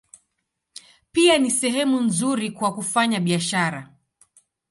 [1.11, 3.89] Pia ni sehemu nzuri kwa kufanya biashara.